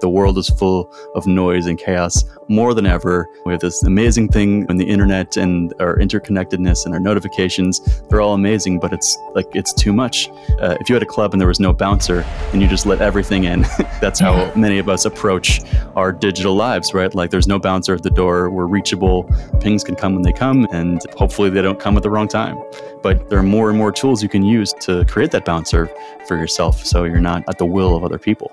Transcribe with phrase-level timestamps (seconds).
[0.00, 3.28] The world is full of noise and chaos more than ever.
[3.44, 8.02] We have this amazing thing in the internet and our interconnectedness and our notifications.
[8.08, 10.28] They're all amazing, but it's like it's too much.
[10.60, 13.00] Uh, if you had a club and there was no bouncer and you just let
[13.00, 13.62] everything in,
[14.00, 15.60] that's how many of us approach
[15.96, 17.14] our digital lives, right?
[17.14, 18.50] Like there's no bouncer at the door.
[18.50, 19.24] We're reachable.
[19.60, 22.58] Pings can come when they come, and hopefully they don't come at the wrong time.
[23.02, 25.90] But there are more and more tools you can use to create that bouncer
[26.26, 28.50] for yourself so you're not at the will of other people.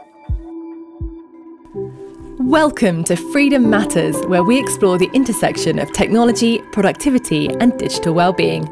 [2.40, 8.68] Welcome to Freedom Matters, where we explore the intersection of technology, productivity, and digital well-being.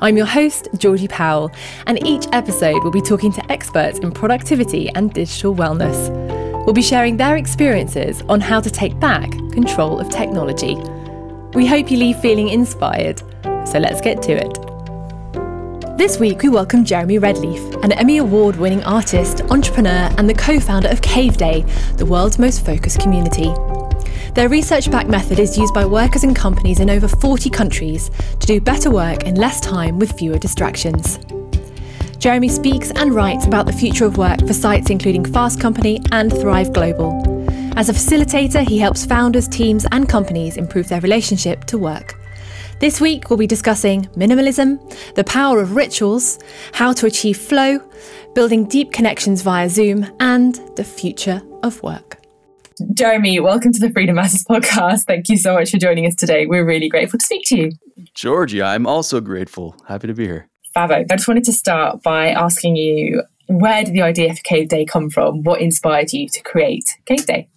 [0.00, 1.50] I'm your host, Georgie Powell,
[1.88, 6.08] and each episode will be talking to experts in productivity and digital wellness.
[6.64, 10.76] We'll be sharing their experiences on how to take back control of technology.
[11.54, 13.18] We hope you leave feeling inspired,
[13.66, 14.69] so let's get to it.
[16.00, 20.58] This week, we welcome Jeremy Redleaf, an Emmy Award winning artist, entrepreneur, and the co
[20.58, 21.60] founder of Cave Day,
[21.98, 23.52] the world's most focused community.
[24.32, 28.46] Their research backed method is used by workers and companies in over 40 countries to
[28.46, 31.18] do better work in less time with fewer distractions.
[32.16, 36.32] Jeremy speaks and writes about the future of work for sites including Fast Company and
[36.32, 37.12] Thrive Global.
[37.76, 42.19] As a facilitator, he helps founders, teams, and companies improve their relationship to work.
[42.80, 44.80] This week, we'll be discussing minimalism,
[45.14, 46.38] the power of rituals,
[46.72, 47.78] how to achieve flow,
[48.34, 52.16] building deep connections via Zoom, and the future of work.
[52.94, 55.04] Jeremy, welcome to the Freedom Matters podcast.
[55.04, 56.46] Thank you so much for joining us today.
[56.46, 57.72] We're really grateful to speak to you.
[58.14, 59.76] Georgie, I'm also grateful.
[59.86, 60.48] Happy to be here.
[60.74, 64.68] Fabo, I just wanted to start by asking you where did the idea for Cave
[64.68, 65.42] Day come from?
[65.42, 67.48] What inspired you to create Cave Day?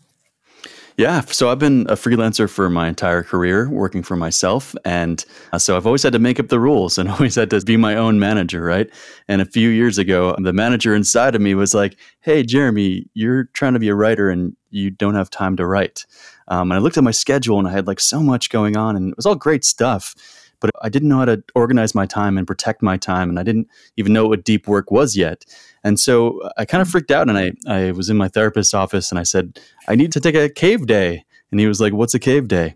[0.96, 5.58] Yeah, so I've been a freelancer for my entire career, working for myself, and uh,
[5.58, 7.96] so I've always had to make up the rules and always had to be my
[7.96, 8.88] own manager, right?
[9.28, 13.46] And a few years ago, the manager inside of me was like, "Hey, Jeremy, you're
[13.54, 16.06] trying to be a writer and you don't have time to write."
[16.48, 18.96] Um, and I looked at my schedule and I had like so much going on,
[18.96, 20.14] and it was all great stuff
[20.64, 23.30] but I didn't know how to organize my time and protect my time.
[23.30, 25.44] And I didn't even know what deep work was yet.
[25.84, 29.12] And so I kind of freaked out and I, I was in my therapist's office
[29.12, 29.60] and I said,
[29.90, 31.26] I need to take a cave day.
[31.52, 32.76] And he was like, What's a cave day?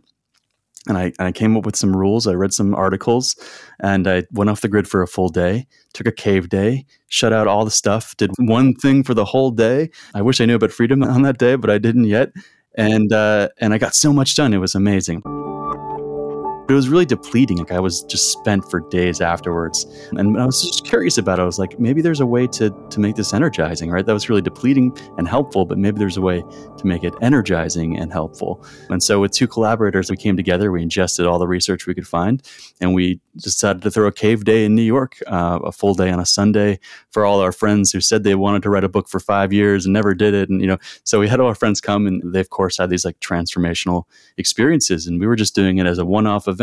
[0.90, 2.28] And I, and I came up with some rules.
[2.28, 3.38] I read some articles
[3.80, 7.32] and I went off the grid for a full day, took a cave day, shut
[7.32, 9.92] out all the stuff, did one thing for the whole day.
[10.14, 12.34] I wish I knew about freedom on that day, but I didn't yet.
[12.78, 14.54] And, uh, and I got so much done.
[14.54, 15.24] It was amazing.
[16.68, 17.58] But it was really depleting.
[17.58, 19.86] Like I was just spent for days afterwards.
[20.12, 21.44] And I was just curious about it.
[21.44, 24.06] I was like, maybe there's a way to, to make this energizing, right?
[24.06, 27.98] That was really depleting and helpful, but maybe there's a way to make it energizing
[27.98, 28.66] and helpful.
[28.90, 32.08] And so with two collaborators, we came together, we ingested all the research we could
[32.08, 32.44] find,
[32.82, 36.12] and we decided to throw a cave day in New York, uh, a full day
[36.12, 36.80] on a Sunday
[37.12, 39.86] for all our friends who said they wanted to write a book for five years
[39.86, 40.50] and never did it.
[40.50, 42.90] And, you know, so we had all our friends come and they, of course, had
[42.90, 44.04] these like transformational
[44.38, 45.08] experiences.
[45.08, 46.57] And we were just doing it as a one off event.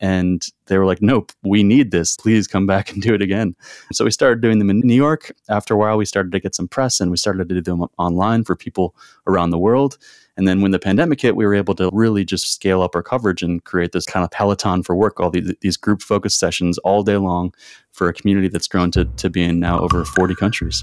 [0.00, 2.16] And they were like, nope, we need this.
[2.16, 3.56] Please come back and do it again.
[3.92, 5.32] So we started doing them in New York.
[5.48, 7.86] After a while, we started to get some press and we started to do them
[7.98, 8.94] online for people
[9.26, 9.98] around the world.
[10.36, 13.02] And then when the pandemic hit, we were able to really just scale up our
[13.02, 16.78] coverage and create this kind of peloton for work, all these, these group focused sessions
[16.78, 17.52] all day long
[17.92, 20.82] for a community that's grown to, to be in now over 40 countries.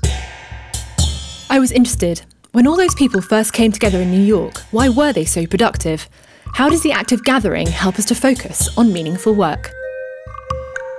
[1.50, 2.22] I was interested.
[2.52, 6.10] When all those people first came together in New York, why were they so productive?
[6.58, 9.72] How does the act of gathering help us to focus on meaningful work?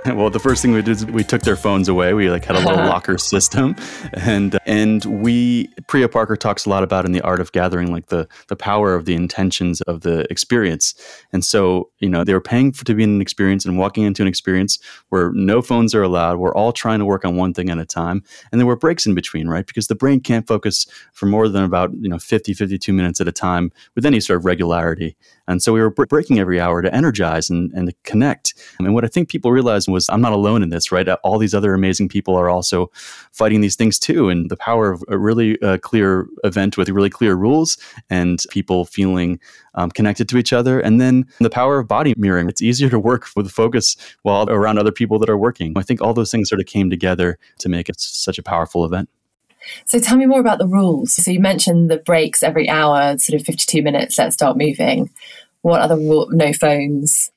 [0.15, 2.13] Well, the first thing we did is we took their phones away.
[2.13, 2.89] We like had a little uh-huh.
[2.89, 3.75] locker system,
[4.13, 8.07] and and we Priya Parker talks a lot about in the art of gathering, like
[8.07, 10.95] the the power of the intentions of the experience.
[11.33, 14.03] And so, you know, they were paying for to be in an experience and walking
[14.03, 16.37] into an experience where no phones are allowed.
[16.37, 19.05] We're all trying to work on one thing at a time, and there were breaks
[19.05, 19.67] in between, right?
[19.67, 23.27] Because the brain can't focus for more than about you know 50, 52 minutes at
[23.27, 25.17] a time with any sort of regularity.
[25.49, 28.53] And so we were breaking every hour to energize and, and to connect.
[28.77, 31.09] And what I think people realized was I'm not alone in this, right?
[31.09, 32.91] All these other amazing people are also
[33.31, 34.29] fighting these things too.
[34.29, 37.77] And the power of a really uh, clear event with really clear rules
[38.09, 39.39] and people feeling
[39.73, 40.79] um, connected to each other.
[40.79, 42.47] And then the power of body mirroring.
[42.47, 45.73] It's easier to work with focus while around other people that are working.
[45.75, 48.85] I think all those things sort of came together to make it such a powerful
[48.85, 49.09] event.
[49.85, 51.13] So tell me more about the rules.
[51.13, 55.09] So you mentioned the breaks every hour, sort of 52 minutes, let's start moving.
[55.61, 56.27] What other rule?
[56.31, 57.31] No phones.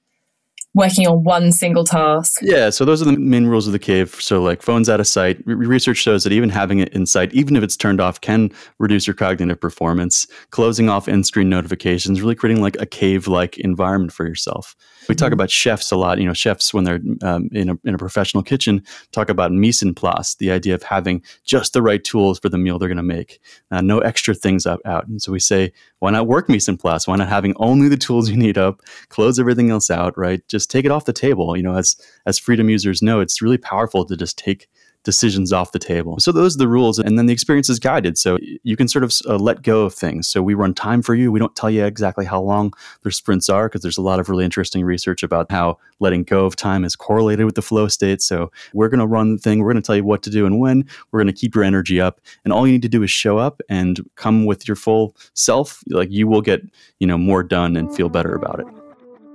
[0.74, 2.40] working on one single task.
[2.42, 4.14] Yeah, so those are the main rules of the cave.
[4.20, 5.42] So, like phones out of sight.
[5.46, 9.06] research shows that even having it in sight, even if it's turned off, can reduce
[9.06, 10.26] your cognitive performance.
[10.50, 14.74] Closing off in screen notifications, really creating like a cave like environment for yourself.
[15.08, 15.34] We talk mm-hmm.
[15.34, 16.18] about chefs a lot.
[16.18, 18.82] You know, chefs when they're um, in, a, in a professional kitchen
[19.12, 22.58] talk about mise en place, the idea of having just the right tools for the
[22.58, 23.40] meal they're going to make,
[23.70, 25.06] uh, no extra things up, out.
[25.06, 27.06] And so we say, why not work mise en place?
[27.06, 30.46] Why not having only the tools you need up, close everything else out, right?
[30.48, 31.56] Just take it off the table.
[31.56, 31.96] You know, as
[32.26, 34.68] as freedom users know, it's really powerful to just take
[35.04, 36.18] decisions off the table.
[36.20, 36.98] So those are the rules.
[36.98, 38.16] And then the experience is guided.
[38.18, 40.28] So you can sort of uh, let go of things.
[40.28, 41.32] So we run time for you.
[41.32, 42.72] We don't tell you exactly how long
[43.02, 46.44] their sprints are because there's a lot of really interesting research about how letting go
[46.44, 48.22] of time is correlated with the flow state.
[48.22, 49.60] So we're going to run the thing.
[49.60, 50.86] We're going to tell you what to do and when.
[51.10, 52.20] We're going to keep your energy up.
[52.44, 55.82] And all you need to do is show up and come with your full self.
[55.88, 56.62] Like you will get,
[57.00, 58.81] you know, more done and feel better about it.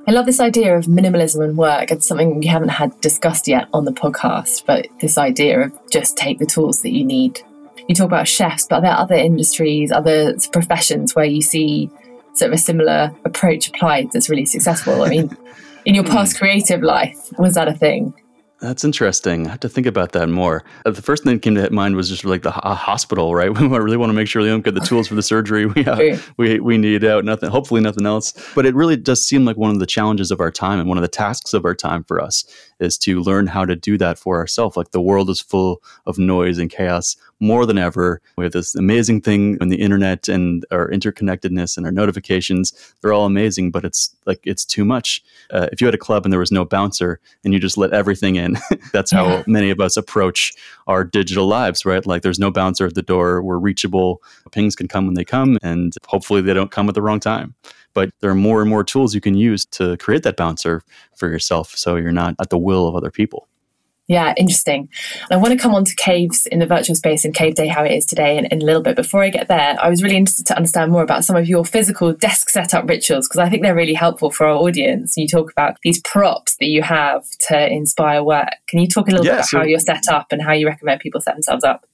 [0.07, 1.91] I love this idea of minimalism and work.
[1.91, 6.15] It's something we haven't had discussed yet on the podcast, but this idea of just
[6.15, 7.41] take the tools that you need.
[7.89, 11.91] You talk about chefs, but are there other industries, other professions where you see
[12.35, 15.03] sort of a similar approach applied that's really successful?
[15.03, 15.37] I mean,
[15.85, 16.11] in your hmm.
[16.11, 18.13] past creative life, was that a thing?
[18.59, 19.45] That's interesting.
[19.45, 20.63] I have to think about that more.
[20.83, 23.51] Uh, the first thing that came to mind was just like the hospital, right?
[23.67, 26.33] We really want to make sure don't get the tools for the surgery we have,
[26.37, 27.23] we we need out.
[27.23, 28.33] Nothing, hopefully nothing else.
[28.55, 30.97] But it really does seem like one of the challenges of our time and one
[30.97, 32.45] of the tasks of our time for us
[32.79, 34.77] is to learn how to do that for ourselves.
[34.77, 38.21] Like the world is full of noise and chaos more than ever.
[38.37, 42.73] We have this amazing thing in the internet and our interconnectedness and our notifications.
[43.01, 45.23] They're all amazing, but it's like it's too much.
[45.51, 47.93] Uh, if you had a club and there was no bouncer and you just let
[47.93, 48.46] everything in,
[48.93, 49.43] that's how yeah.
[49.47, 50.53] many of us approach
[50.87, 52.05] our digital lives, right?
[52.05, 53.41] Like there's no bouncer at the door.
[53.41, 54.21] We're reachable.
[54.51, 57.55] Pings can come when they come, and hopefully they don't come at the wrong time
[57.93, 60.83] but there are more and more tools you can use to create that bouncer
[61.15, 63.47] for yourself so you're not at the will of other people.
[64.07, 64.87] Yeah, interesting.
[65.29, 67.67] And I want to come on to caves in the virtual space and Cave Day,
[67.67, 68.95] how it is today, in, in, a little bit.
[68.95, 71.65] Before I get there, I was really interested to understand more about some of your
[71.65, 75.17] physical desk setup rituals because I think they're really helpful for our audience.
[75.17, 78.49] You talk about these props that you have to inspire work.
[78.69, 80.53] Can you talk a little yeah, bit about so- how you're set up and how
[80.53, 81.85] you recommend people set themselves up?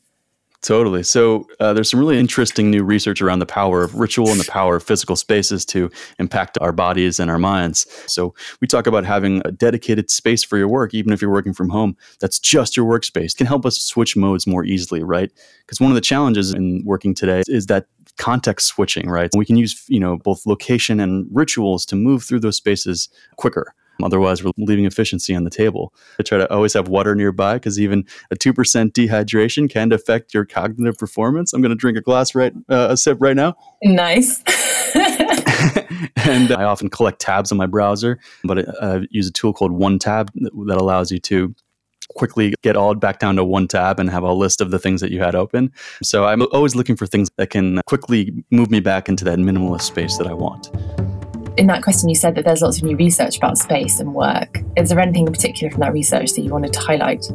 [0.64, 1.04] Totally.
[1.04, 4.50] So uh, there's some really interesting new research around the power of ritual and the
[4.50, 7.86] power of physical spaces to impact our bodies and our minds.
[8.08, 11.54] So we talk about having a dedicated space for your work, even if you're working
[11.54, 11.98] from home.
[12.22, 13.36] That's just your workspace.
[13.36, 15.30] Can help us switch modes more easily, right?
[15.66, 17.88] Because one of the challenges in working today is that
[18.18, 19.30] context switching, right?
[19.36, 23.76] We can use you know both location and rituals to move through those spaces quicker.
[24.04, 25.94] Otherwise, we're leaving efficiency on the table.
[26.20, 28.54] I try to always have water nearby because even a 2%
[28.92, 31.54] dehydration can affect your cognitive performance.
[31.54, 33.56] I'm going to drink a glass right, uh, a sip right now.
[33.84, 34.44] Nice.
[36.26, 40.30] and I often collect tabs on my browser, but I use a tool called OneTab
[40.68, 41.56] that allows you to
[42.16, 45.02] quickly get all back down to one tab and have a list of the things
[45.02, 45.72] that you had open.
[46.02, 49.82] So I'm always looking for things that can quickly move me back into that minimalist
[49.82, 50.70] space that I want
[51.58, 54.62] in that question, you said that there's lots of new research about space and work.
[54.76, 57.26] Is there anything in particular from that research that you wanted to highlight?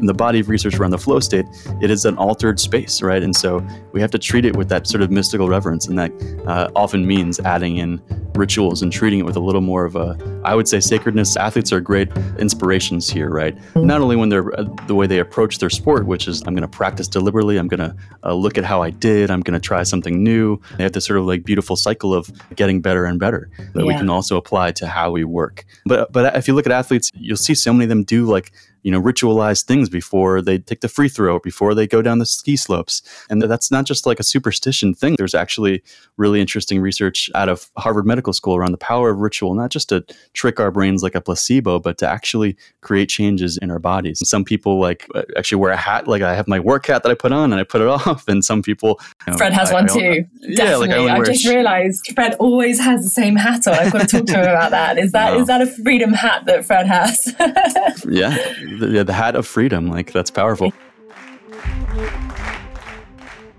[0.00, 1.46] in the body of research around the flow state,
[1.80, 3.22] it is an altered space, right?
[3.22, 6.12] And so we have to treat it with that sort of mystical reverence, and that
[6.46, 8.00] uh, often means adding in
[8.34, 11.36] rituals and treating it with a little more of a, I would say, sacredness.
[11.36, 13.56] Athletes are great inspirations here, right?
[13.56, 13.86] Mm-hmm.
[13.86, 16.68] Not only when they're uh, the way they approach their sport, which is I'm going
[16.68, 19.66] to practice deliberately, I'm going to uh, look at how I did, I'm going to
[19.66, 20.60] try something new.
[20.76, 23.84] They have this sort of like beautiful cycle of getting better and better that yeah.
[23.84, 25.64] we can also apply to how we work.
[25.84, 28.52] But but if you look at athletes, you'll see so many of them do like
[28.86, 32.24] you know, ritualized things before they take the free throw, before they go down the
[32.24, 33.02] ski slopes.
[33.28, 35.16] And that's not just like a superstition thing.
[35.18, 35.82] There's actually
[36.18, 39.88] really interesting research out of Harvard Medical School around the power of ritual, not just
[39.88, 44.20] to trick our brains like a placebo, but to actually create changes in our bodies.
[44.20, 47.02] And some people like uh, actually wear a hat, like I have my work hat
[47.02, 48.28] that I put on and I put it off.
[48.28, 50.26] And some people, you know, Fred has I, one I too.
[50.42, 53.74] Yeah, like I, I just sh- realized Fred always has the same hat on.
[53.74, 54.96] I've got to talk to him about that.
[54.96, 57.34] Is that is that a freedom hat that Fred has?
[58.08, 58.36] yeah
[58.78, 59.88] the, the hat of freedom.
[59.88, 60.72] Like that's powerful.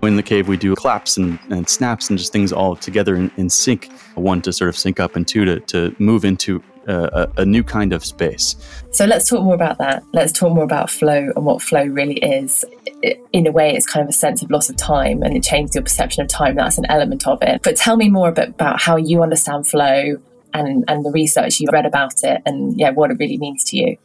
[0.02, 3.30] In the cave, we do claps and, and snaps and just things all together in,
[3.36, 3.90] in sync.
[4.14, 7.44] One to sort of sync up, and two to, to move into uh, a, a,
[7.44, 8.56] new kind of space.
[8.92, 10.02] So let's talk more about that.
[10.14, 12.64] Let's talk more about flow and what flow really is.
[13.32, 15.74] In a way, it's kind of a sense of loss of time and it changes
[15.74, 16.54] your perception of time.
[16.54, 17.60] That's an element of it.
[17.62, 20.16] But tell me more about, about how you understand flow
[20.54, 23.76] and, and the research you've read about it and yeah, what it really means to
[23.76, 23.96] you.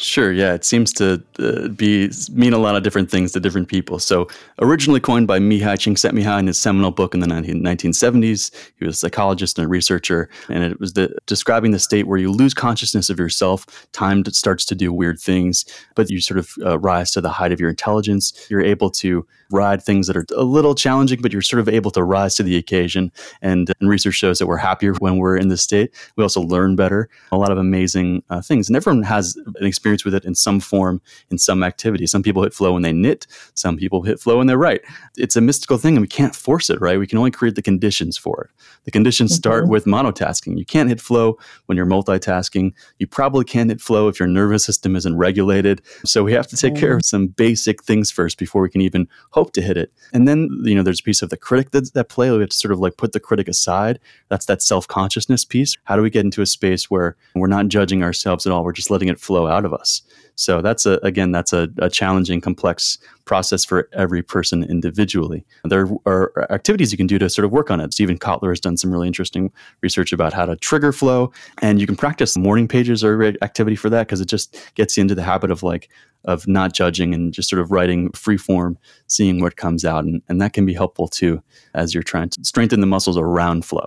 [0.00, 0.30] Sure.
[0.30, 3.98] Yeah, it seems to uh, be mean a lot of different things to different people.
[3.98, 4.28] So,
[4.60, 8.94] originally coined by Mihaly Csikszentmihalyi in his seminal book in the 19, 1970s, he was
[8.94, 12.54] a psychologist and a researcher, and it was the, describing the state where you lose
[12.54, 13.88] consciousness of yourself.
[13.90, 15.64] Time starts to do weird things,
[15.96, 18.46] but you sort of uh, rise to the height of your intelligence.
[18.48, 21.90] You're able to ride things that are a little challenging, but you're sort of able
[21.90, 23.10] to rise to the occasion.
[23.42, 25.92] And, and research shows that we're happier when we're in this state.
[26.14, 27.08] We also learn better.
[27.32, 30.34] A lot of amazing uh, things, and everyone has an experience experience with it in
[30.34, 32.06] some form, in some activity.
[32.06, 34.82] Some people hit flow when they knit, some people hit flow when they write.
[35.16, 36.98] It's a mystical thing and we can't force it, right?
[36.98, 38.50] We can only create the conditions for it.
[38.84, 39.38] The conditions mm-hmm.
[39.38, 40.58] start with monotasking.
[40.58, 42.72] You can't hit flow when you're multitasking.
[42.98, 45.82] You probably can't hit flow if your nervous system isn't regulated.
[46.04, 46.80] So we have to take mm-hmm.
[46.80, 49.92] care of some basic things first before we can even hope to hit it.
[50.12, 52.30] And then, you know, there's a piece of the critic that's that play.
[52.30, 53.98] We have to sort of like put the critic aside.
[54.28, 55.76] That's that self consciousness piece.
[55.84, 58.64] How do we get into a space where we're not judging ourselves at all?
[58.64, 60.02] We're just letting it flow out of us us.
[60.38, 65.44] So that's a again that's a, a, challenging, complex process for every person individually.
[65.64, 67.92] There are activities you can do to sort of work on it.
[67.92, 69.50] Steven Kotler has done some really interesting
[69.82, 72.36] research about how to trigger flow, and you can practice.
[72.36, 75.64] Morning pages a activity for that because it just gets you into the habit of
[75.64, 75.88] like
[76.24, 80.22] of not judging and just sort of writing free form, seeing what comes out, and,
[80.28, 81.42] and that can be helpful too
[81.74, 83.86] as you're trying to strengthen the muscles around flow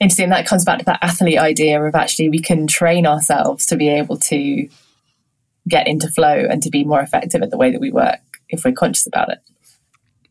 [0.00, 0.30] interesting.
[0.30, 3.88] That comes back to that athlete idea of actually we can train ourselves to be
[3.88, 4.68] able to
[5.68, 8.64] get into flow and to be more effective at the way that we work if
[8.64, 9.38] we're conscious about it.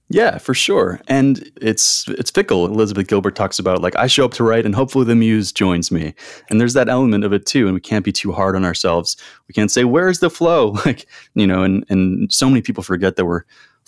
[0.10, 1.02] Yeah, for sure.
[1.08, 2.68] And it's it's fickle.
[2.68, 5.92] Elizabeth Gilbert talks about like I show up to write and hopefully the muse joins
[5.92, 6.14] me.
[6.50, 7.66] And there's that element of it too.
[7.66, 9.18] And we can't be too hard on ourselves.
[9.48, 10.78] We can't say, Where's the flow?
[10.86, 13.44] Like, you know, and and so many people forget that we're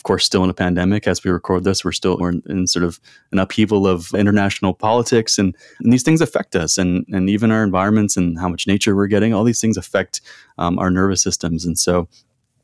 [0.05, 1.83] course still in a pandemic as we record this.
[1.83, 2.99] We're still we're in, in sort of
[3.33, 7.63] an upheaval of international politics and, and these things affect us and and even our
[7.63, 9.33] environments and how much nature we're getting.
[9.33, 10.21] All these things affect
[10.57, 11.65] um, our nervous systems.
[11.65, 12.07] And so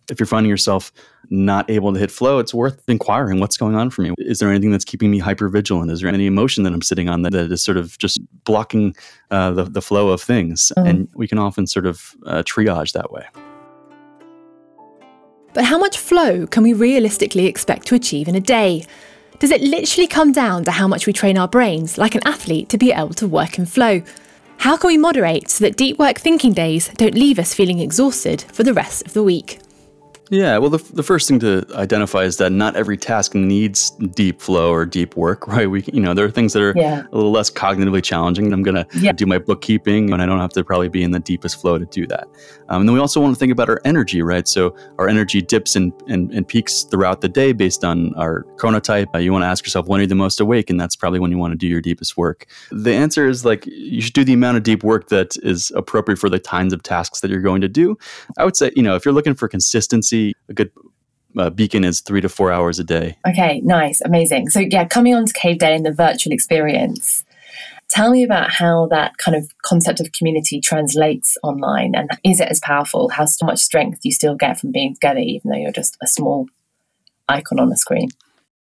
[0.09, 0.91] if you're finding yourself
[1.29, 4.13] not able to hit flow, it's worth inquiring what's going on for me.
[4.17, 5.91] Is there anything that's keeping me hyper vigilant?
[5.91, 8.93] Is there any emotion that I'm sitting on that, that is sort of just blocking
[9.29, 10.71] uh, the, the flow of things?
[10.77, 10.87] Mm-hmm.
[10.87, 13.25] And we can often sort of uh, triage that way.
[15.53, 18.85] But how much flow can we realistically expect to achieve in a day?
[19.39, 22.69] Does it literally come down to how much we train our brains, like an athlete,
[22.69, 24.01] to be able to work in flow?
[24.59, 28.43] How can we moderate so that deep work thinking days don't leave us feeling exhausted
[28.53, 29.59] for the rest of the week?
[30.31, 34.39] Yeah, well, the, the first thing to identify is that not every task needs deep
[34.39, 35.69] flow or deep work, right?
[35.69, 37.03] We, you know, there are things that are yeah.
[37.11, 38.53] a little less cognitively challenging.
[38.53, 39.11] I'm going to yeah.
[39.11, 41.85] do my bookkeeping, and I don't have to probably be in the deepest flow to
[41.85, 42.29] do that.
[42.69, 44.47] Um, and then we also want to think about our energy, right?
[44.47, 49.13] So our energy dips and, and, and peaks throughout the day based on our chronotype.
[49.13, 51.19] Uh, you want to ask yourself when are you the most awake, and that's probably
[51.19, 52.45] when you want to do your deepest work.
[52.71, 56.19] The answer is like you should do the amount of deep work that is appropriate
[56.19, 57.97] for the kinds of tasks that you're going to do.
[58.37, 60.71] I would say, you know, if you're looking for consistency a good
[61.37, 63.17] uh, beacon is three to four hours a day.
[63.27, 64.49] Okay, nice, amazing.
[64.49, 67.23] So, yeah, coming on to Cave Day and the virtual experience,
[67.89, 72.47] tell me about how that kind of concept of community translates online and is it
[72.49, 73.09] as powerful?
[73.09, 76.07] How much strength do you still get from being together, even though you're just a
[76.07, 76.47] small
[77.27, 78.09] icon on the screen?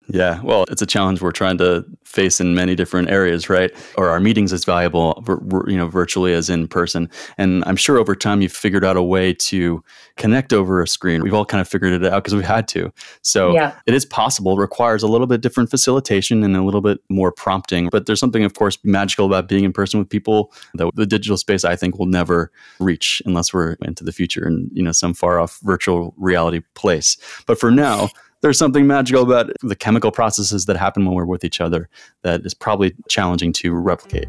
[0.07, 3.71] Yeah, well, it's a challenge we're trying to face in many different areas, right?
[3.97, 5.23] Or our meetings as valuable,
[5.67, 7.09] you know, virtually as in person.
[7.37, 9.83] And I'm sure over time you've figured out a way to
[10.15, 11.23] connect over a screen.
[11.23, 12.93] We've all kind of figured it out because we've had to.
[13.21, 13.77] So yeah.
[13.85, 14.57] it is possible.
[14.57, 17.89] Requires a little bit different facilitation and a little bit more prompting.
[17.89, 21.37] But there's something, of course, magical about being in person with people that the digital
[21.37, 25.13] space I think will never reach unless we're into the future and you know some
[25.13, 27.17] far off virtual reality place.
[27.47, 28.09] But for now
[28.45, 31.89] there's something magical about the chemical processes that happen when we're with each other
[32.21, 34.27] that is probably challenging to replicate.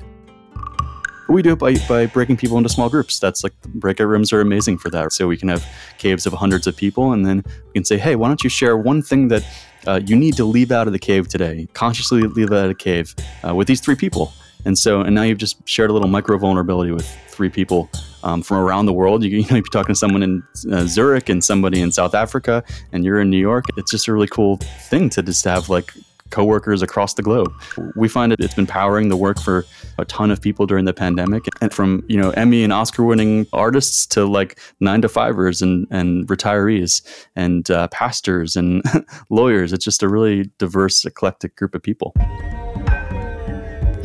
[1.28, 3.18] We do it by, by breaking people into small groups.
[3.18, 5.12] That's like breakout rooms are amazing for that.
[5.12, 5.66] So we can have
[5.98, 8.78] caves of hundreds of people, and then we can say, hey, why don't you share
[8.78, 9.44] one thing that
[9.86, 11.68] uh, you need to leave out of the cave today?
[11.74, 13.14] Consciously leave out of the cave
[13.46, 14.32] uh, with these three people.
[14.66, 17.88] And so, and now you've just shared a little micro vulnerability with three people
[18.24, 19.22] um, from around the world.
[19.22, 20.42] You, you know, you're talking to someone in
[20.72, 23.66] uh, Zurich and somebody in South Africa, and you're in New York.
[23.76, 25.92] It's just a really cool thing to just have like
[26.30, 27.52] coworkers across the globe.
[27.94, 29.64] We find it, it's been powering the work for
[29.98, 34.04] a ton of people during the pandemic, and from you know Emmy and Oscar-winning artists
[34.08, 37.02] to like nine to fivers and and retirees
[37.36, 38.82] and uh, pastors and
[39.30, 39.72] lawyers.
[39.72, 42.14] It's just a really diverse, eclectic group of people.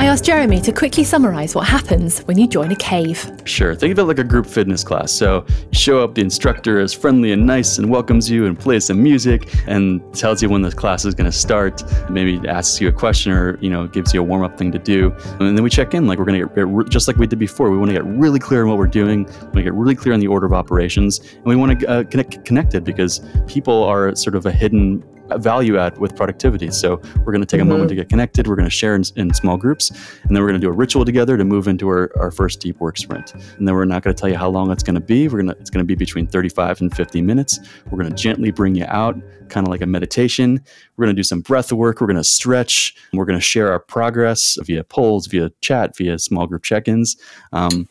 [0.02, 3.32] I asked Jeremy to quickly summarize what happens when you join a cave.
[3.46, 3.76] Sure.
[3.76, 5.12] Think of it like a group fitness class.
[5.12, 8.86] So you show up, the instructor is friendly and nice and welcomes you and plays
[8.86, 11.84] some music and tells you when the class is going to start.
[12.10, 14.80] Maybe asks you a question or, you know, gives you a warm up thing to
[14.80, 15.12] do.
[15.40, 17.70] And then we check in like we're going to get, just like we did before.
[17.70, 19.26] We want to get really clear on what we're doing.
[19.26, 21.20] We want to get really clear on the order of operations.
[21.20, 25.04] And we want to uh, connect connected because people are sort of a hidden
[25.38, 26.72] value add with productivity.
[26.72, 27.70] So we're going to take mm-hmm.
[27.70, 28.48] a moment to get connected.
[28.48, 30.74] We're going to share in, in, small groups, and then we're going to do a
[30.74, 33.34] ritual together to move into our, our first deep work sprint.
[33.34, 35.28] And then we're not going to tell you how long it's going to be.
[35.28, 37.60] We're going to it's going to be between 35 and 50 minutes.
[37.90, 39.16] We're going to gently bring you out,
[39.50, 40.64] kind of like a meditation.
[40.98, 42.02] We're going to do some breath work.
[42.02, 42.96] We're going to stretch.
[43.14, 47.18] We're going to share our progress via polls, via chat, via small group check-ins.
[47.54, 47.88] Um,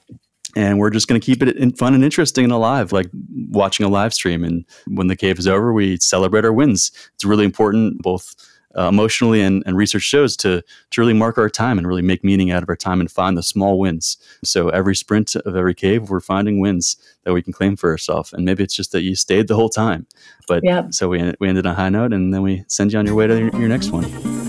[0.57, 3.11] and we're just going to keep it fun and interesting and alive like
[3.49, 4.45] watching a live stream.
[4.45, 6.91] And when the cave is over we celebrate our wins.
[7.15, 8.35] It's really important both
[8.79, 12.23] uh, emotionally and, and research shows to, to really mark our time and really make
[12.23, 14.17] meaning out of our time and find the small wins.
[14.45, 18.33] So every sprint of every cave we're finding wins that we can claim for ourselves.
[18.33, 20.07] And maybe it's just that you stayed the whole time.
[20.47, 20.89] But yeah.
[20.91, 23.17] so we, we ended on a high note and then we send you on your
[23.17, 24.40] way to your, your next one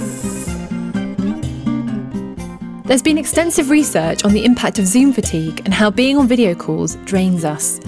[2.92, 6.54] there's been extensive research on the impact of Zoom fatigue and how being on video
[6.54, 7.80] calls drains us.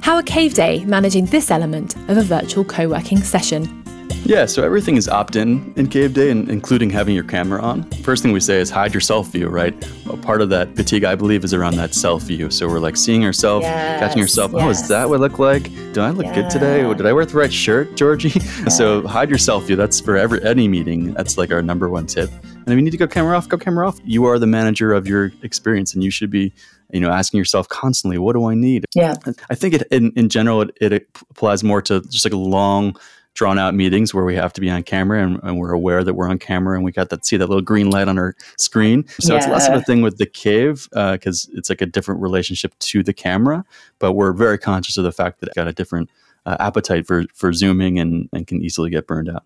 [0.00, 3.84] How are Cave Day managing this element of a virtual co working session?
[4.24, 7.82] Yeah, so everything is opt in in Cave Day, and including having your camera on.
[8.04, 9.74] First thing we say is hide your self view, right?
[10.06, 12.48] Well, part of that fatigue, I believe, is around that self view.
[12.48, 14.50] So we're like seeing ourselves, yes, catching yourself.
[14.54, 14.62] Yes.
[14.62, 15.64] Oh, is that what I look like?
[15.92, 16.36] Do I look yeah.
[16.36, 16.94] good today?
[16.94, 18.32] Did I wear the right shirt, Georgie?
[18.60, 18.68] Yeah.
[18.68, 19.76] so hide your self view.
[19.76, 21.12] That's for every any meeting.
[21.12, 22.30] That's like our number one tip.
[22.66, 24.00] And if you need to go camera off, go camera off.
[24.04, 26.52] You are the manager of your experience, and you should be,
[26.92, 29.14] you know, asking yourself constantly, "What do I need?" Yeah,
[29.48, 32.96] I think it in, in general it, it applies more to just like long
[33.34, 36.14] drawn out meetings where we have to be on camera and, and, we're aware that
[36.14, 39.06] we're on camera and we got that see that little green light on our screen
[39.20, 39.38] so yeah.
[39.38, 42.76] it's less of a thing with the cave because uh, it's like a different relationship
[42.78, 43.62] to the camera
[43.98, 46.10] but we're very conscious of the fact that it got a different
[46.46, 49.44] uh, appetite for for zooming and, and can easily get burned out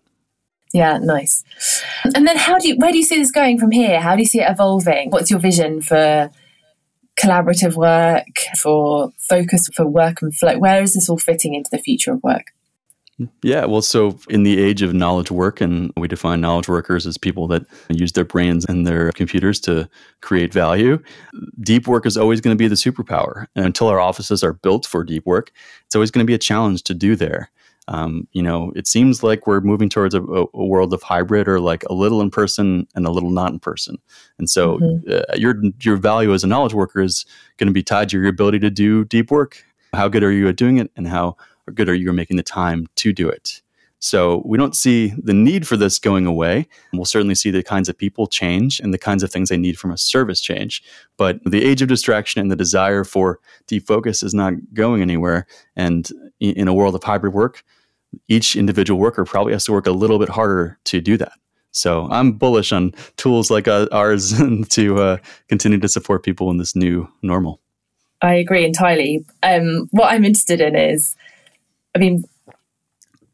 [0.73, 1.43] yeah, nice.
[2.15, 3.99] And then how do you where do you see this going from here?
[3.99, 5.09] How do you see it evolving?
[5.09, 6.29] What's your vision for
[7.19, 8.25] collaborative work,
[8.57, 10.57] for focus for work and flow?
[10.57, 12.47] Where is this all fitting into the future of work?
[13.43, 17.19] Yeah, well, so in the age of knowledge work, and we define knowledge workers as
[17.19, 19.87] people that use their brains and their computers to
[20.21, 20.97] create value,
[21.61, 23.45] deep work is always going to be the superpower.
[23.55, 25.51] And until our offices are built for deep work,
[25.85, 27.51] it's always going to be a challenge to do there
[27.91, 31.59] um, you know, it seems like we're moving towards a, a, world of hybrid or
[31.59, 33.97] like a little in person and a little not in person.
[34.39, 35.11] And so mm-hmm.
[35.11, 37.25] uh, your your value as a knowledge worker is
[37.57, 39.65] going to be tied to your ability to do deep work.
[39.91, 41.35] How good are you at doing it, and how
[41.73, 43.61] good are you at making the time to do it?
[43.99, 46.67] So we don't see the need for this going away.
[46.91, 49.77] We'll certainly see the kinds of people change and the kinds of things they need
[49.77, 50.81] from a service change.
[51.17, 55.45] But the age of distraction and the desire for deep focus is not going anywhere.
[55.75, 57.63] And in a world of hybrid work,
[58.27, 61.33] each individual worker probably has to work a little bit harder to do that.
[61.71, 64.33] So I'm bullish on tools like uh, ours
[64.69, 67.61] to uh, continue to support people in this new normal.
[68.21, 69.25] I agree entirely.
[69.41, 71.15] Um, what I'm interested in is,
[71.95, 72.23] I mean,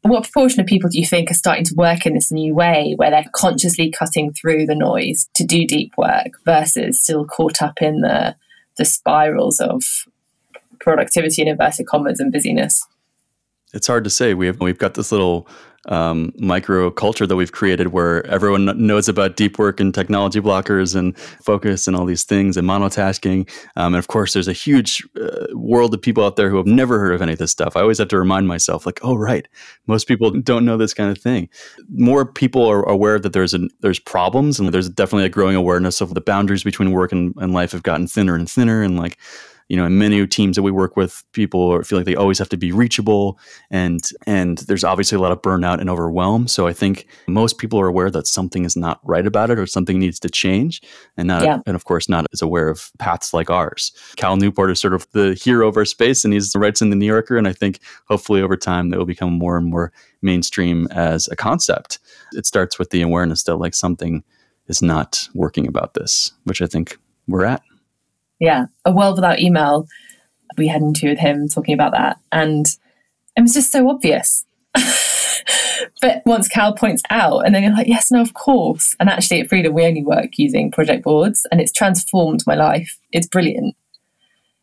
[0.02, 2.94] what proportion of people do you think are starting to work in this new way
[2.96, 7.82] where they're consciously cutting through the noise to do deep work versus still caught up
[7.82, 8.36] in the
[8.76, 10.06] the spirals of
[10.80, 12.86] productivity in inverted commas and busyness?
[13.74, 14.34] It's hard to say.
[14.34, 15.48] We have we've got this little
[15.86, 20.94] um, micro culture that we've created where everyone knows about deep work and technology blockers
[20.94, 23.48] and focus and all these things and monotasking.
[23.76, 26.66] Um, and of course, there's a huge uh, world of people out there who have
[26.66, 27.76] never heard of any of this stuff.
[27.76, 29.46] I always have to remind myself, like, oh, right,
[29.86, 31.48] most people don't know this kind of thing.
[31.88, 36.00] More people are aware that there's a, there's problems and there's definitely a growing awareness
[36.00, 39.18] of the boundaries between work and, and life have gotten thinner and thinner and like
[39.68, 42.48] you know, in many teams that we work with, people feel like they always have
[42.48, 43.38] to be reachable,
[43.70, 46.48] and and there's obviously a lot of burnout and overwhelm.
[46.48, 49.66] So I think most people are aware that something is not right about it or
[49.66, 50.80] something needs to change,
[51.18, 51.60] and not yeah.
[51.66, 53.92] and of course not as aware of paths like ours.
[54.16, 56.96] Cal Newport is sort of the hero of our space, and he's writes in the
[56.96, 60.88] New Yorker, and I think hopefully over time that will become more and more mainstream
[60.90, 61.98] as a concept.
[62.32, 64.24] It starts with the awareness that like something
[64.66, 67.62] is not working about this, which I think we're at
[68.38, 69.86] yeah, a world without email.
[70.56, 72.66] We had interview with him talking about that, and
[73.36, 74.44] it was just so obvious.
[76.00, 78.96] but once Cal points out, and then you're like, yes, no, of course.
[78.98, 82.98] And actually, at Freedom, we only work using project boards, and it's transformed my life.
[83.12, 83.76] It's brilliant.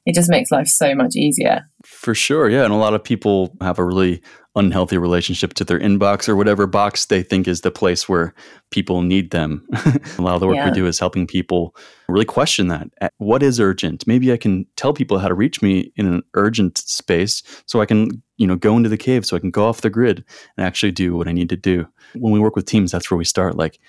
[0.06, 1.62] It just makes life so much easier.
[1.84, 2.50] For sure.
[2.50, 2.64] Yeah.
[2.64, 4.22] And a lot of people have a really
[4.56, 8.34] unhealthy relationship to their inbox or whatever box they think is the place where
[8.72, 9.68] people need them.
[10.18, 10.70] a lot of the work yeah.
[10.70, 11.76] we do is helping people
[12.08, 12.88] really question that.
[13.18, 14.08] What is urgent?
[14.08, 17.86] Maybe I can tell people how to reach me in an urgent space so I
[17.86, 20.24] can, you know, go into the cave so I can go off the grid
[20.58, 21.86] and actually do what I need to do.
[22.14, 23.80] When we work with teams, that's where we start like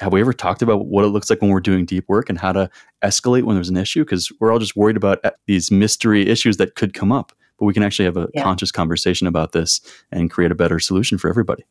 [0.00, 2.38] have we ever talked about what it looks like when we're doing deep work and
[2.38, 2.70] how to
[3.02, 4.04] escalate when there's an issue?
[4.04, 7.66] Because we're all just worried about uh, these mystery issues that could come up, but
[7.66, 8.42] we can actually have a yeah.
[8.42, 11.64] conscious conversation about this and create a better solution for everybody.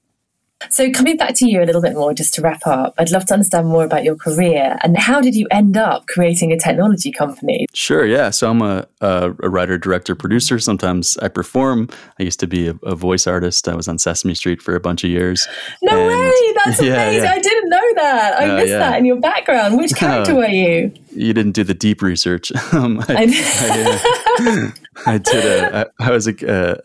[0.70, 3.26] So, coming back to you a little bit more, just to wrap up, I'd love
[3.28, 7.14] to understand more about your career and how did you end up creating a technology
[7.14, 7.66] company?
[7.74, 8.30] Sure, yeah.
[8.30, 10.60] So, I'm a, a, a writer, director, producer.
[10.60, 11.88] Sometimes I perform.
[12.20, 13.70] I used to be a, a, voice artist.
[13.70, 15.48] I was on Sesame Street for a bunch of years.
[15.82, 16.54] No and, way!
[16.66, 17.24] That's yeah, amazing.
[17.24, 17.32] Yeah.
[17.32, 18.40] I didn't know that.
[18.40, 18.80] I uh, missed yeah.
[18.80, 19.78] that in your background.
[19.78, 20.92] Which character uh, were you?
[21.12, 22.52] You didn't do the deep research.
[22.74, 23.16] um, I,
[23.60, 24.72] I, uh,
[25.06, 25.90] I did a.
[26.00, 26.34] I, I was a,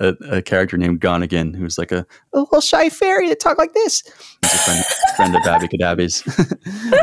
[0.00, 3.58] a, a character named Gonnigan, who was like a, a little shy fairy that talked
[3.58, 4.02] like this.
[4.42, 4.84] He's a friend,
[5.16, 6.22] friend of Abby Cadabby's.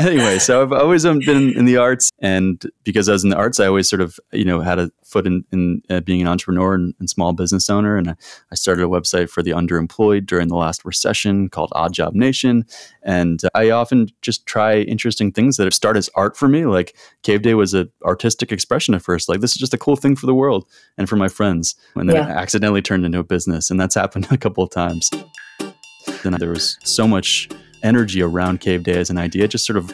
[0.00, 3.36] anyway, so I've always um, been in the arts, and because I was in the
[3.36, 6.28] arts, I always sort of you know had a foot in, in uh, being an
[6.28, 7.96] entrepreneur and, and, small business owner.
[7.96, 8.16] And I,
[8.50, 12.64] I, started a website for the underemployed during the last recession called Odd Job Nation.
[13.02, 16.64] And I often just try interesting things that start as art for me.
[16.64, 19.28] Like Cave Day was an artistic expression at first.
[19.28, 21.74] Like this is just a cool thing for the world and for my friends.
[21.94, 22.28] And then yeah.
[22.28, 23.70] it accidentally turned into a business.
[23.70, 25.10] And that's happened a couple of times.
[26.22, 27.48] Then there was so much
[27.82, 29.92] energy around Cave Day as an idea, just sort of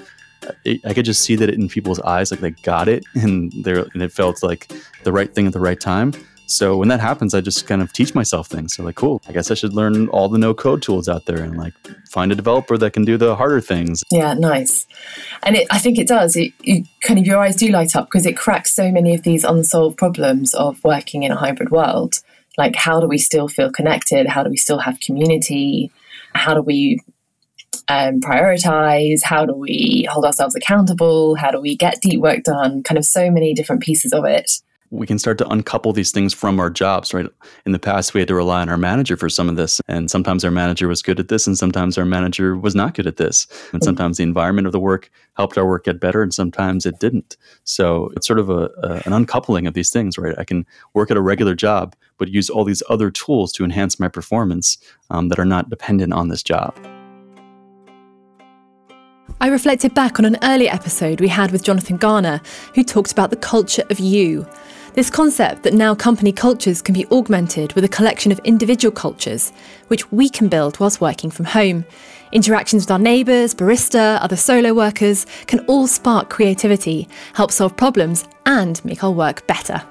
[0.85, 4.03] I could just see that in people's eyes, like they got it, and they and
[4.03, 4.73] it felt like
[5.05, 6.13] the right thing at the right time.
[6.49, 8.75] So when that happens, I just kind of teach myself things.
[8.75, 11.43] So like, cool, I guess I should learn all the no code tools out there
[11.43, 11.75] and like
[12.11, 14.03] find a developer that can do the harder things.
[14.11, 14.87] Yeah, nice.
[15.43, 16.37] And it, I think it does.
[16.37, 19.25] It you, kind of your eyes do light up because it cracks so many of
[19.25, 22.21] these unsolved problems of working in a hybrid world.
[22.57, 24.27] Like, how do we still feel connected?
[24.27, 25.93] How do we still have community?
[26.33, 27.01] How do we
[27.89, 29.23] um, prioritize?
[29.23, 31.35] How do we hold ourselves accountable?
[31.35, 32.83] How do we get deep work done?
[32.83, 34.61] Kind of so many different pieces of it.
[34.91, 37.27] We can start to uncouple these things from our jobs, right?
[37.67, 39.83] In the past, we had to rely on our manager for some of this.
[39.87, 43.07] And sometimes our manager was good at this, and sometimes our manager was not good
[43.07, 43.47] at this.
[43.75, 47.01] And sometimes the environment of the work helped our work get better, and sometimes it
[47.01, 47.37] didn't.
[47.65, 50.35] So it's sort of a, a, an uncoupling of these things, right?
[50.39, 54.01] I can work at a regular job, but use all these other tools to enhance
[54.01, 54.79] my performance
[55.11, 56.75] um, that are not dependent on this job.
[59.41, 62.41] I reflected back on an earlier episode we had with Jonathan Garner,
[62.75, 64.45] who talked about the culture of you.
[64.95, 69.53] This concept that now company cultures can be augmented with a collection of individual cultures,
[69.87, 71.85] which we can build whilst working from home.
[72.33, 78.25] Interactions with our neighbours, barista, other solo workers can all spark creativity, help solve problems,
[78.45, 79.85] and make our work better.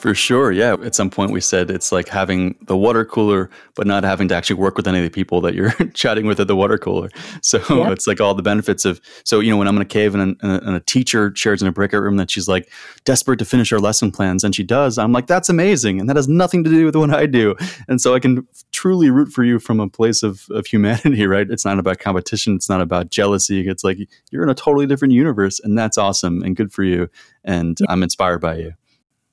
[0.00, 0.50] For sure.
[0.50, 0.76] Yeah.
[0.82, 4.34] At some point, we said it's like having the water cooler, but not having to
[4.34, 7.10] actually work with any of the people that you're chatting with at the water cooler.
[7.42, 7.60] So
[7.92, 8.98] it's like all the benefits of.
[9.24, 11.68] So, you know, when I'm in a cave and a, and a teacher shares in
[11.68, 12.70] a breakout room that she's like
[13.04, 16.00] desperate to finish her lesson plans, and she does, I'm like, that's amazing.
[16.00, 17.54] And that has nothing to do with what I do.
[17.86, 21.50] And so I can truly root for you from a place of, of humanity, right?
[21.50, 22.54] It's not about competition.
[22.54, 23.68] It's not about jealousy.
[23.68, 23.98] It's like
[24.30, 27.10] you're in a totally different universe, and that's awesome and good for you.
[27.44, 27.76] And.
[27.88, 28.72] I'm inspired by you.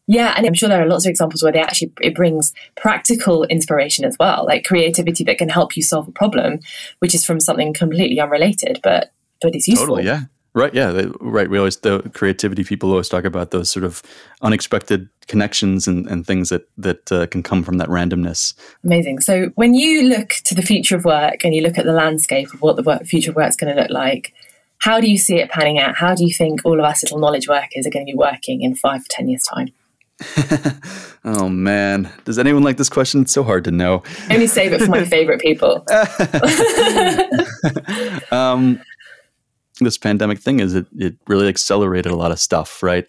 [0.07, 3.43] Yeah, and I'm sure there are lots of examples where they actually it brings practical
[3.45, 6.59] inspiration as well, like creativity that can help you solve a problem,
[6.99, 9.87] which is from something completely unrelated, but but is useful.
[9.87, 10.21] Totally, yeah.
[10.53, 11.47] Right, yeah, they, right.
[11.47, 14.01] We always the creativity people always talk about those sort of
[14.41, 18.55] unexpected connections and, and things that that uh, can come from that randomness.
[18.83, 19.19] Amazing.
[19.19, 22.53] So when you look to the future of work and you look at the landscape
[22.53, 24.33] of what the work, future of work is going to look like,
[24.79, 25.95] how do you see it panning out?
[25.95, 28.61] How do you think all of us little knowledge workers are going to be working
[28.61, 29.67] in five ten years' time?
[31.25, 33.21] oh man, does anyone like this question?
[33.21, 34.03] It's so hard to know.
[34.29, 35.85] Only save it for my favorite people.
[38.31, 38.81] um,
[39.79, 43.07] this pandemic thing is it, it really accelerated a lot of stuff, right?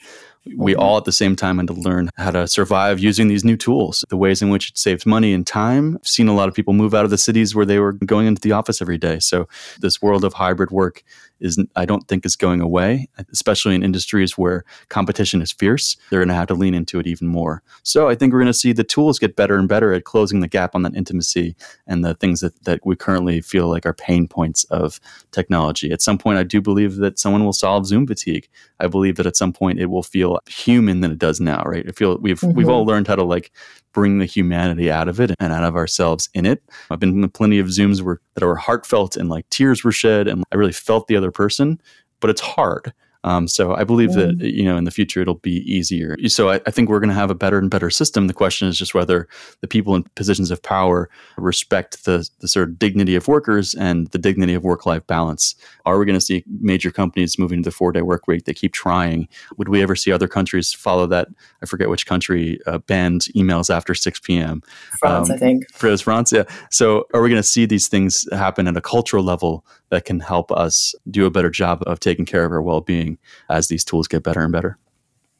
[0.56, 0.80] we mm-hmm.
[0.80, 4.04] all at the same time had to learn how to survive using these new tools,
[4.08, 5.96] the ways in which it saves money and time.
[5.96, 8.26] I've seen a lot of people move out of the cities where they were going
[8.26, 9.18] into the office every day.
[9.18, 9.48] So
[9.80, 11.02] this world of hybrid work
[11.40, 15.96] is I don't think is going away, especially in industries where competition is fierce.
[16.10, 17.62] They're going to have to lean into it even more.
[17.82, 20.40] So I think we're going to see the tools get better and better at closing
[20.40, 23.94] the gap on that intimacy and the things that, that we currently feel like are
[23.94, 25.00] pain points of
[25.32, 25.92] technology.
[25.92, 28.48] At some point, I do believe that someone will solve Zoom fatigue.
[28.80, 31.84] I believe that at some point it will feel human than it does now, right?
[31.88, 32.56] I feel we've mm-hmm.
[32.56, 33.52] we've all learned how to like
[33.92, 36.62] bring the humanity out of it and out of ourselves in it.
[36.90, 40.28] I've been in plenty of Zooms where that were heartfelt and like tears were shed
[40.28, 41.80] and I really felt the other person,
[42.20, 42.92] but it's hard.
[43.24, 44.38] Um, so I believe mm.
[44.38, 46.16] that you know in the future it'll be easier.
[46.28, 48.26] So I, I think we're going to have a better and better system.
[48.26, 49.28] The question is just whether
[49.60, 54.06] the people in positions of power respect the the sort of dignity of workers and
[54.08, 55.54] the dignity of work life balance.
[55.84, 58.44] Are we going to see major companies moving to the four day work week?
[58.44, 59.28] They keep trying.
[59.56, 61.28] Would we ever see other countries follow that?
[61.62, 64.62] I forget which country uh, banned emails after six p.m.
[64.98, 65.70] France, um, I think.
[65.72, 66.44] France, France, yeah.
[66.70, 70.20] So are we going to see these things happen at a cultural level that can
[70.20, 73.84] help us do a better job of taking care of our well being as these
[73.84, 74.78] tools get better and better.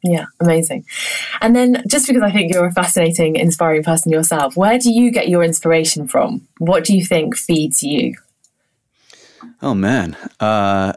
[0.03, 0.85] Yeah, amazing.
[1.41, 5.11] And then just because I think you're a fascinating, inspiring person yourself, where do you
[5.11, 6.47] get your inspiration from?
[6.59, 8.15] What do you think feeds you?
[9.61, 10.15] Oh, man.
[10.39, 10.93] Uh,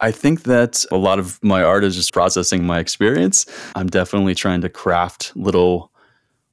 [0.00, 3.46] I think that a lot of my art is just processing my experience.
[3.76, 5.92] I'm definitely trying to craft little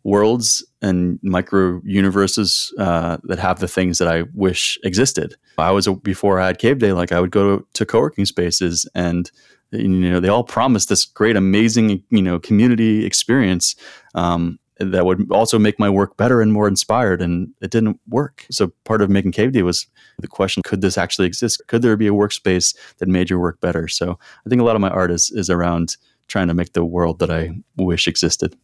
[0.03, 5.35] worlds and micro universes uh, that have the things that I wish existed.
[5.57, 8.89] I was before I had Cave Day, like I would go to, to co-working spaces
[8.95, 9.29] and
[9.71, 13.75] you know they all promised this great, amazing you know community experience
[14.15, 18.45] um, that would also make my work better and more inspired, and it didn't work.
[18.51, 19.87] So part of making Cave Day was
[20.19, 21.61] the question: Could this actually exist?
[21.67, 23.87] Could there be a workspace that made your work better?
[23.87, 26.85] So I think a lot of my art is is around trying to make the
[26.85, 28.55] world that I wish existed.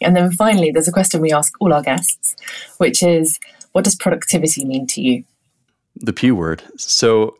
[0.00, 2.36] And then finally, there's a question we ask all our guests,
[2.78, 3.38] which is
[3.72, 5.24] what does productivity mean to you?
[5.96, 6.62] The P word.
[6.76, 7.36] So,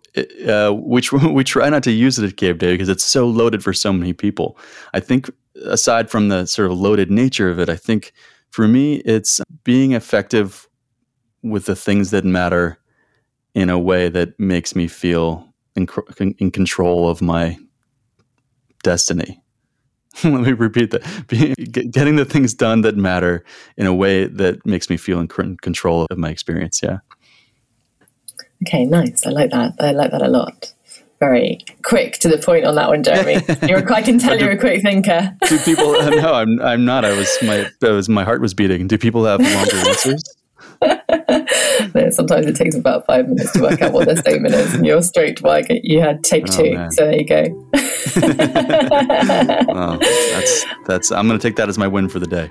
[0.46, 3.62] uh, which we try not to use it at Cave Day because it's so loaded
[3.62, 4.58] for so many people.
[4.92, 5.30] I think,
[5.64, 8.12] aside from the sort of loaded nature of it, I think
[8.50, 10.68] for me, it's being effective
[11.42, 12.78] with the things that matter
[13.54, 15.88] in a way that makes me feel in,
[16.38, 17.56] in control of my
[18.82, 19.43] destiny.
[20.24, 21.02] let me repeat that.
[21.28, 21.54] Being,
[21.90, 23.44] getting the things done that matter
[23.76, 26.98] in a way that makes me feel in control of my experience yeah.
[28.66, 29.26] Okay nice.
[29.26, 29.74] I like that.
[29.80, 30.72] I like that a lot.
[31.20, 33.40] Very quick to the point on that one jeremy.
[33.68, 35.34] You're i can tell do, you're a quick thinker.
[35.48, 37.04] do people uh, no i'm i'm not.
[37.04, 38.86] I was my I was my heart was beating.
[38.88, 40.22] Do people have longer answers
[42.10, 45.02] sometimes it takes about five minutes to work out what their statement is, and you're
[45.02, 46.74] straight to like you had take oh, two.
[46.74, 46.90] Man.
[46.92, 47.42] So there you go.
[49.72, 51.12] well, that's that's.
[51.12, 52.50] I'm going to take that as my win for the day.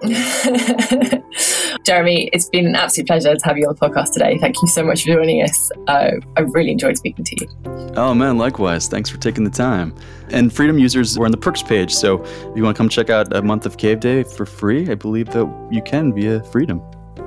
[1.84, 4.38] Jeremy, it's been an absolute pleasure to have you on the podcast today.
[4.38, 5.72] Thank you so much for joining us.
[5.88, 7.48] Uh, I've really enjoyed speaking to you.
[7.96, 8.86] Oh, man, likewise.
[8.86, 9.92] Thanks for taking the time.
[10.30, 11.92] And Freedom users, we're on the perks page.
[11.92, 14.88] So if you want to come check out a month of Cave Day for free,
[14.88, 16.80] I believe that you can via Freedom.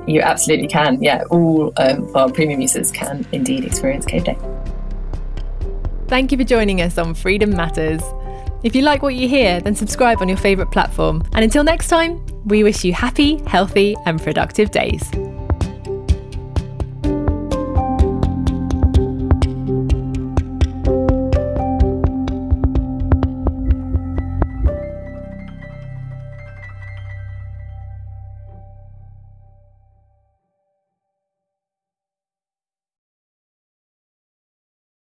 [0.08, 1.02] You absolutely can.
[1.02, 4.38] Yeah, all um, our premium users can indeed experience Cave Day.
[6.08, 8.02] Thank you for joining us on Freedom Matters.
[8.64, 11.24] If you like what you hear, then subscribe on your favourite platform.
[11.34, 15.10] And until next time, we wish you happy, healthy, and productive days.